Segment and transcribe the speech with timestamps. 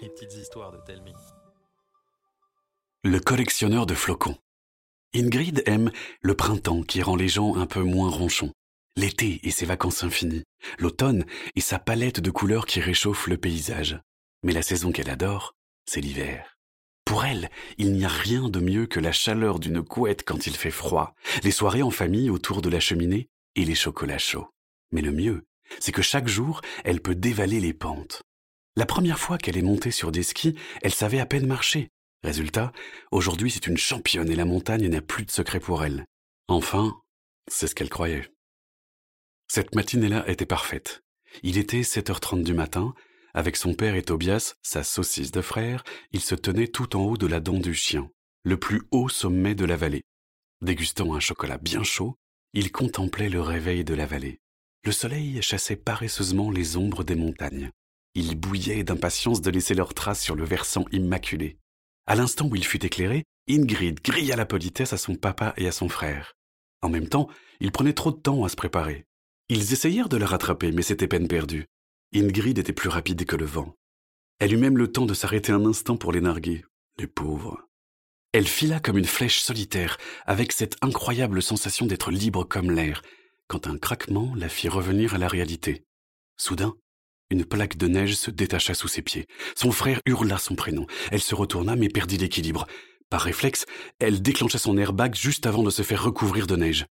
[0.00, 1.12] Les petites histoires de Telmi.
[3.04, 4.36] Le collectionneur de flocons.
[5.14, 8.52] Ingrid aime le printemps qui rend les gens un peu moins ronchons,
[8.96, 10.44] l'été et ses vacances infinies,
[10.78, 11.24] l'automne
[11.54, 14.00] et sa palette de couleurs qui réchauffe le paysage.
[14.42, 15.54] Mais la saison qu'elle adore,
[15.86, 16.56] c'est l'hiver.
[17.04, 20.56] Pour elle, il n'y a rien de mieux que la chaleur d'une couette quand il
[20.56, 24.48] fait froid, les soirées en famille autour de la cheminée et les chocolats chauds.
[24.92, 25.44] Mais le mieux,
[25.78, 28.22] c'est que chaque jour, elle peut dévaler les pentes.
[28.74, 31.90] La première fois qu'elle est montée sur des skis, elle savait à peine marcher.
[32.22, 32.72] Résultat,
[33.10, 36.06] aujourd'hui c'est une championne et la montagne n'a plus de secret pour elle.
[36.48, 36.98] Enfin,
[37.50, 38.30] c'est ce qu'elle croyait.
[39.48, 41.02] Cette matinée-là était parfaite.
[41.42, 42.94] Il était 7h30 du matin,
[43.34, 47.16] avec son père et Tobias, sa saucisse de frère, il se tenait tout en haut
[47.16, 48.10] de la dent du chien,
[48.44, 50.04] le plus haut sommet de la vallée.
[50.62, 52.16] Dégustant un chocolat bien chaud,
[52.54, 54.40] il contemplait le réveil de la vallée.
[54.84, 57.70] Le soleil chassait paresseusement les ombres des montagnes.
[58.14, 61.56] Il bouillait d'impatience de laisser leurs traces sur le versant immaculé.
[62.06, 65.72] À l'instant où il fut éclairé, Ingrid grilla la politesse à son papa et à
[65.72, 66.34] son frère.
[66.82, 67.28] En même temps,
[67.60, 69.06] il prenait trop de temps à se préparer.
[69.48, 71.66] Ils essayèrent de la rattraper, mais c'était peine perdue.
[72.14, 73.74] Ingrid était plus rapide que le vent.
[74.38, 76.64] Elle eut même le temps de s'arrêter un instant pour les narguer.
[76.98, 77.68] Les pauvres.
[78.32, 83.02] Elle fila comme une flèche solitaire, avec cette incroyable sensation d'être libre comme l'air,
[83.46, 85.84] quand un craquement la fit revenir à la réalité.
[86.36, 86.74] Soudain,
[87.32, 89.26] une plaque de neige se détacha sous ses pieds.
[89.56, 90.86] Son frère hurla son prénom.
[91.10, 92.66] Elle se retourna mais perdit l'équilibre.
[93.10, 93.66] Par réflexe,
[93.98, 96.86] elle déclencha son airbag juste avant de se faire recouvrir de neige.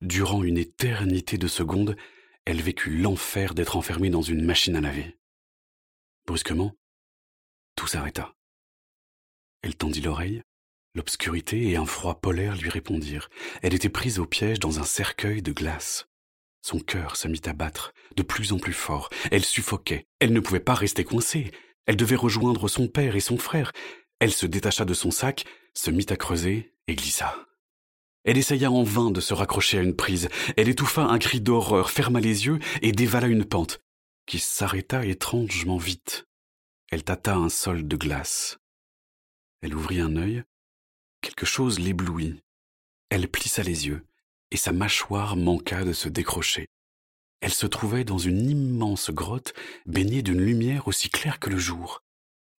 [0.00, 1.96] Durant une éternité de secondes,
[2.44, 5.16] elle vécut l'enfer d'être enfermée dans une machine à laver.
[6.26, 6.74] Brusquement,
[7.76, 8.34] tout s'arrêta.
[9.62, 10.42] Elle tendit l'oreille.
[10.94, 13.30] L'obscurité et un froid polaire lui répondirent.
[13.62, 16.06] Elle était prise au piège dans un cercueil de glace.
[16.62, 19.10] Son cœur se mit à battre, de plus en plus fort.
[19.32, 20.06] Elle suffoquait.
[20.20, 21.50] Elle ne pouvait pas rester coincée.
[21.86, 23.72] Elle devait rejoindre son père et son frère.
[24.20, 27.36] Elle se détacha de son sac, se mit à creuser et glissa.
[28.24, 30.28] Elle essaya en vain de se raccrocher à une prise.
[30.56, 33.80] Elle étouffa un cri d'horreur, ferma les yeux et dévala une pente,
[34.26, 36.28] qui s'arrêta étrangement vite.
[36.92, 38.58] Elle tâta un sol de glace.
[39.62, 40.44] Elle ouvrit un œil.
[41.20, 42.40] Quelque chose l'éblouit.
[43.10, 44.04] Elle plissa les yeux
[44.52, 46.66] et sa mâchoire manqua de se décrocher.
[47.40, 49.54] Elle se trouvait dans une immense grotte
[49.86, 52.02] baignée d'une lumière aussi claire que le jour.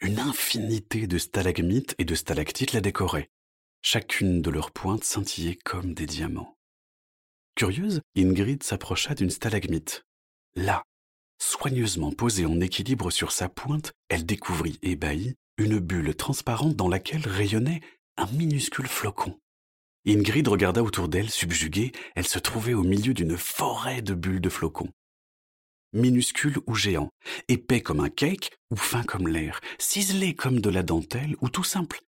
[0.00, 3.28] Une infinité de stalagmites et de stalactites la décoraient.
[3.82, 6.56] Chacune de leurs pointes scintillait comme des diamants.
[7.56, 10.04] Curieuse, Ingrid s'approcha d'une stalagmite.
[10.54, 10.84] Là,
[11.38, 17.26] soigneusement posée en équilibre sur sa pointe, elle découvrit, ébahie, une bulle transparente dans laquelle
[17.26, 17.80] rayonnait
[18.16, 19.38] un minuscule flocon.
[20.06, 24.48] Ingrid regarda autour d'elle, subjuguée, elle se trouvait au milieu d'une forêt de bulles de
[24.48, 24.90] flocons.
[25.92, 27.10] Minuscule ou géant,
[27.48, 31.64] épais comme un cake ou fin comme l'air, ciselé comme de la dentelle ou tout
[31.64, 32.00] simple.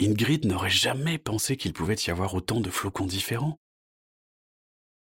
[0.00, 3.58] Ingrid n'aurait jamais pensé qu'il pouvait y avoir autant de flocons différents.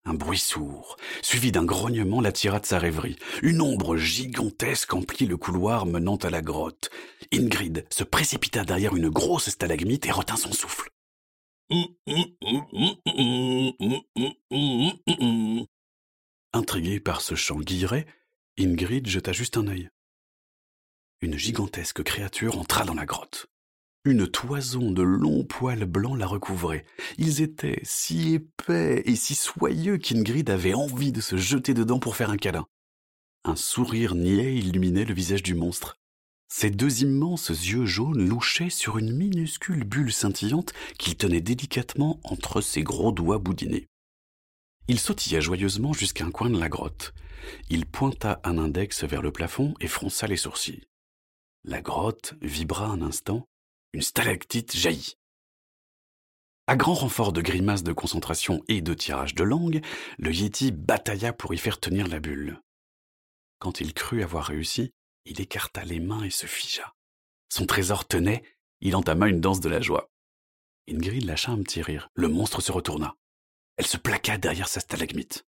[0.05, 3.17] Un bruit sourd, suivi d'un grognement, l'attira de sa rêverie.
[3.43, 6.91] Une ombre gigantesque emplit le couloir menant à la grotte.
[7.33, 10.91] Ingrid se précipita derrière une grosse stalagmite et retint son souffle.
[16.53, 18.06] Intriguée par ce chant guilleret,
[18.59, 19.91] Ingrid jeta juste un œil.
[21.21, 23.47] Une gigantesque créature entra dans la grotte.
[24.05, 26.84] Une toison de longs poils blancs la recouvrait.
[27.19, 32.15] Ils étaient si épais et si soyeux qu'Ingrid avait envie de se jeter dedans pour
[32.15, 32.69] faire un câlin.
[33.44, 35.99] Un sourire niais illuminait le visage du monstre.
[36.49, 42.61] Ses deux immenses yeux jaunes louchaient sur une minuscule bulle scintillante qu'il tenait délicatement entre
[42.61, 43.89] ses gros doigts boudinés.
[44.89, 47.12] Il sautilla joyeusement jusqu'à un coin de la grotte.
[47.69, 50.85] Il pointa un index vers le plafond et fronça les sourcils.
[51.65, 53.49] La grotte vibra un instant,
[53.93, 55.17] une stalactite jaillit.
[56.69, 59.83] À grand renfort de grimaces de concentration et de tirage de langue,
[60.19, 62.61] le Yeti batailla pour y faire tenir la bulle.
[63.59, 64.93] Quand il crut avoir réussi,
[65.26, 66.94] il écarta les mains et se figea.
[67.49, 68.43] Son trésor tenait,
[68.81, 70.11] il entama une danse de la joie.
[70.88, 72.08] Ingrid lâcha un petit rire.
[72.14, 73.17] Le monstre se retourna.
[73.76, 75.44] Elle se plaqua derrière sa stalagmite.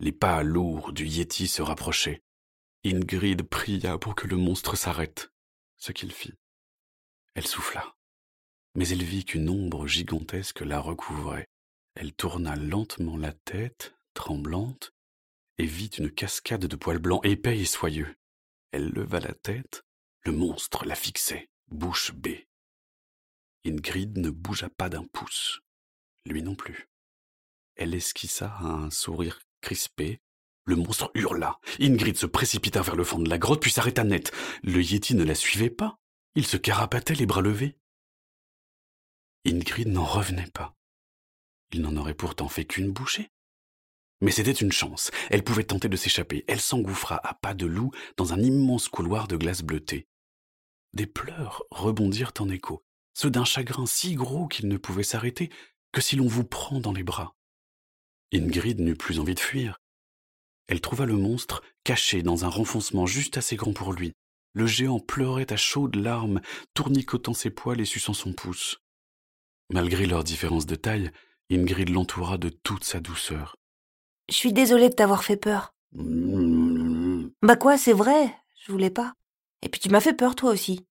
[0.00, 2.22] Les pas lourds du Yeti se rapprochaient.
[2.84, 5.32] Ingrid pria pour que le monstre s'arrête,
[5.76, 6.34] ce qu'il fit.
[7.34, 7.96] Elle souffla.
[8.74, 11.48] Mais elle vit qu'une ombre gigantesque la recouvrait.
[11.94, 14.92] Elle tourna lentement la tête, tremblante,
[15.58, 18.14] et vit une cascade de poils blancs épais et soyeux.
[18.76, 19.86] Elle leva la tête,
[20.26, 22.46] le monstre la fixait, bouche bée.
[23.64, 25.62] Ingrid ne bougea pas d'un pouce,
[26.26, 26.90] lui non plus.
[27.76, 30.20] Elle esquissa un sourire crispé,
[30.66, 31.58] Le monstre hurla.
[31.80, 34.30] Ingrid se précipita vers le fond de la grotte puis s'arrêta net.
[34.62, 35.96] Le Yeti ne la suivait pas.
[36.34, 37.78] Il se carapatait les bras levés.
[39.46, 40.76] Ingrid n'en revenait pas.
[41.72, 43.30] Il n'en aurait pourtant fait qu'une bouchée.
[44.20, 45.10] Mais c'était une chance.
[45.30, 46.44] Elle pouvait tenter de s'échapper.
[46.48, 50.06] Elle s'engouffra à pas de loup dans un immense couloir de glace bleutée.
[50.94, 52.82] Des pleurs rebondirent en écho,
[53.12, 55.50] ceux d'un chagrin si gros qu'il ne pouvait s'arrêter
[55.92, 57.36] que si l'on vous prend dans les bras.
[58.32, 59.78] Ingrid n'eut plus envie de fuir.
[60.68, 64.12] Elle trouva le monstre caché dans un renfoncement juste assez grand pour lui.
[64.52, 66.40] Le géant pleurait à chaudes larmes,
[66.74, 68.78] tournicotant ses poils et suçant son pouce.
[69.70, 71.10] Malgré leur différence de taille,
[71.50, 73.56] Ingrid l'entoura de toute sa douceur.
[74.28, 75.74] Je suis désolée de t'avoir fait peur.
[77.42, 78.34] Bah quoi, c'est vrai,
[78.64, 79.14] je voulais pas.
[79.62, 80.84] Et puis tu m'as fait peur toi aussi.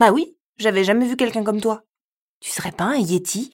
[0.00, 1.84] Bah oui, j'avais jamais vu quelqu'un comme toi.
[2.40, 3.52] Tu serais pas un Yeti?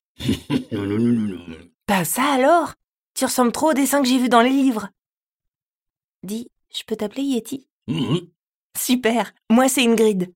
[1.86, 2.74] Bah ça alors?
[3.14, 4.88] Tu ressembles trop au dessin que j'ai vu dans les livres.
[6.22, 7.68] Dis, je peux t'appeler Yeti?
[8.76, 10.32] Super, moi c'est Ingrid.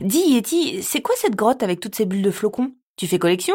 [0.00, 2.74] Dis Yeti, c'est quoi cette grotte avec toutes ces bulles de flocons?
[2.96, 3.54] Tu fais collection?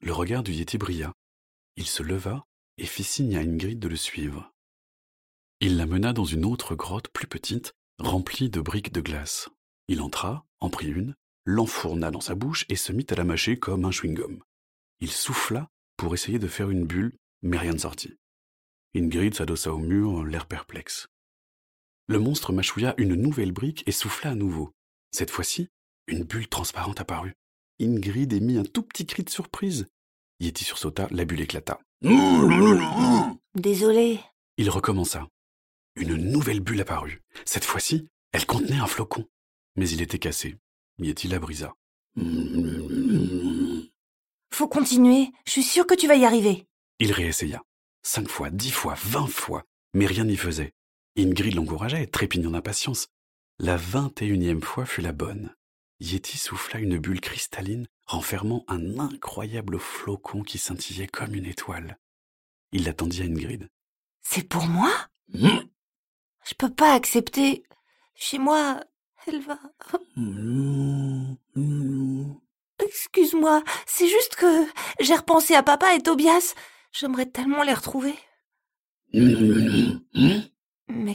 [0.00, 1.12] Le regard du Yeti brilla.
[1.76, 2.44] Il se leva
[2.78, 4.52] et fit signe à Ingrid de le suivre.
[5.60, 9.48] Il la mena dans une autre grotte plus petite, remplie de briques de glace.
[9.88, 13.58] Il entra, en prit une, l'enfourna dans sa bouche et se mit à la mâcher
[13.58, 14.42] comme un chewing-gum.
[15.00, 18.16] Il souffla pour essayer de faire une bulle, mais rien ne sortit.
[18.96, 21.08] Ingrid s'adossa au mur, l'air perplexe.
[22.06, 24.72] Le monstre mâchouilla une nouvelle brique et souffla à nouveau.
[25.10, 25.68] Cette fois-ci,
[26.06, 27.34] une bulle transparente apparut.
[27.80, 29.88] Ingrid émit un tout petit cri de surprise.
[30.40, 31.80] Yeti sursauta, la bulle éclata.
[33.54, 34.20] Désolé.
[34.58, 35.26] Il recommença.
[35.96, 37.22] Une nouvelle bulle apparut.
[37.46, 39.26] Cette fois-ci, elle contenait un flocon.
[39.76, 40.56] Mais il était cassé.
[40.98, 41.74] Yeti la brisa?
[44.52, 45.30] Faut continuer.
[45.46, 46.66] Je suis sûre que tu vas y arriver.
[46.98, 47.62] Il réessaya.
[48.02, 49.64] Cinq fois, dix fois, vingt fois.
[49.94, 50.74] Mais rien n'y faisait.
[51.16, 53.08] Ingrid l'encourageait, trépignant d'impatience.
[53.58, 55.54] La vingt et unième fois fut la bonne.
[56.04, 61.98] Yeti souffla une bulle cristalline renfermant un incroyable flocon qui scintillait comme une étoile.
[62.72, 63.70] Il l'attendit à Ingrid.
[64.20, 64.92] C'est pour moi?
[65.32, 67.62] Je peux pas accepter.
[68.14, 68.84] Chez moi,
[69.26, 69.58] elle va.
[72.84, 74.66] Excuse-moi, c'est juste que
[75.00, 76.54] j'ai repensé à papa et Tobias.
[76.92, 78.14] J'aimerais tellement les retrouver.
[79.14, 79.94] Mais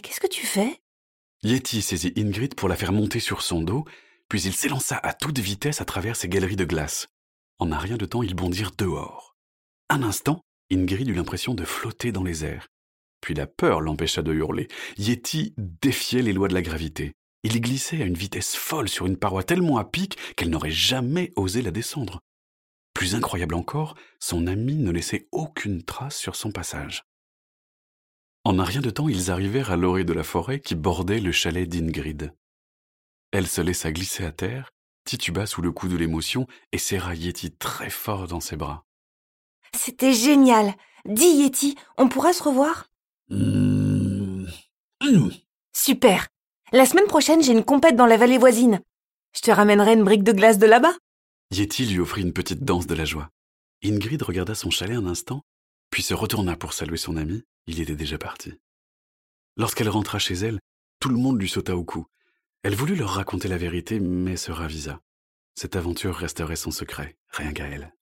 [0.01, 0.81] qu'est-ce que tu fais?
[1.43, 3.85] Yeti saisit Ingrid pour la faire monter sur son dos,
[4.29, 7.07] puis il s'élança à toute vitesse à travers ces galeries de glace.
[7.57, 9.35] En un rien de temps, ils bondirent dehors.
[9.89, 10.41] Un instant,
[10.71, 12.67] Ingrid eut l'impression de flotter dans les airs.
[13.21, 14.67] Puis la peur l'empêcha de hurler.
[14.97, 17.13] Yeti défiait les lois de la gravité.
[17.43, 21.31] Il glissait à une vitesse folle sur une paroi tellement à pic qu'elle n'aurait jamais
[21.35, 22.19] osé la descendre.
[22.93, 27.03] Plus incroyable encore, son ami ne laissait aucune trace sur son passage.
[28.43, 31.31] En un rien de temps, ils arrivèrent à l'orée de la forêt qui bordait le
[31.31, 32.33] chalet d'Ingrid.
[33.31, 34.71] Elle se laissa glisser à terre,
[35.05, 38.85] tituba sous le coup de l'émotion et serra Yeti très fort dans ses bras.
[39.75, 40.73] C'était génial.
[41.05, 42.87] Dis Yeti, on pourra se revoir?
[45.73, 46.27] Super.
[46.71, 48.81] La semaine prochaine, j'ai une compète dans la vallée voisine.
[49.35, 50.93] Je te ramènerai une brique de glace de là-bas.
[51.51, 53.29] Yeti lui offrit une petite danse de la joie.
[53.83, 55.41] Ingrid regarda son chalet un instant,
[55.91, 57.43] puis se retourna pour saluer son ami.
[57.67, 58.53] Il était déjà parti.
[59.55, 60.59] Lorsqu'elle rentra chez elle,
[60.99, 62.07] tout le monde lui sauta au cou.
[62.61, 64.99] Elle voulut leur raconter la vérité, mais se ravisa.
[65.55, 67.93] Cette aventure resterait son secret, rien qu'à elle.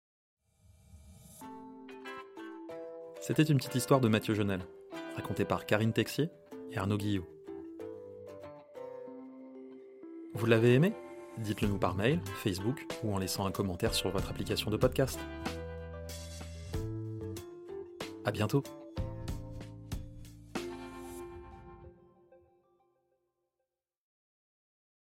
[3.22, 4.62] C'était une petite histoire de Mathieu Jonel,
[5.16, 6.30] racontée par Karine Texier
[6.72, 7.28] et Arnaud Guillot.
[10.34, 10.94] Vous l'avez aimé?
[11.38, 15.20] Dites-le nous par mail, Facebook ou en laissant un commentaire sur votre application de podcast.
[18.26, 18.64] À bientôt